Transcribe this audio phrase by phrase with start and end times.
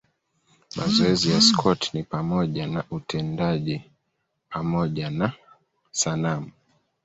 [0.75, 3.81] Mazoezi ya Scott ni pamoja na utendaji
[4.49, 5.33] pamoja na
[5.91, 6.51] sanamu.